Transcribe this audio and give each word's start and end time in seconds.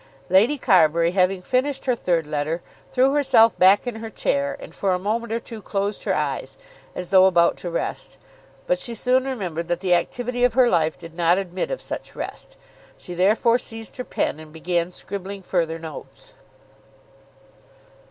Lady 0.29 0.57
Carbury, 0.57 1.11
having 1.11 1.43
finished 1.43 1.85
her 1.85 1.93
third 1.93 2.25
letter, 2.25 2.63
threw 2.91 3.13
herself 3.13 3.55
back 3.59 3.85
in 3.85 3.97
her 3.97 4.09
chair, 4.09 4.57
and 4.59 4.73
for 4.73 4.93
a 4.93 4.97
moment 4.97 5.31
or 5.31 5.39
two 5.39 5.61
closed 5.61 6.05
her 6.05 6.13
eyes, 6.15 6.57
as 6.95 7.11
though 7.11 7.27
about 7.27 7.55
to 7.55 7.69
rest. 7.69 8.17
But 8.65 8.79
she 8.79 8.95
soon 8.95 9.25
remembered 9.25 9.67
that 9.67 9.79
the 9.79 9.93
activity 9.93 10.43
of 10.43 10.55
her 10.55 10.67
life 10.71 10.97
did 10.97 11.13
not 11.13 11.37
admit 11.37 11.69
of 11.69 11.81
such 11.83 12.15
rest. 12.15 12.57
She 12.97 13.13
therefore 13.13 13.59
seized 13.59 13.97
her 13.97 14.03
pen 14.03 14.39
and 14.39 14.51
began 14.51 14.89
scribbling 14.89 15.43
further 15.43 15.77
notes. 15.77 16.33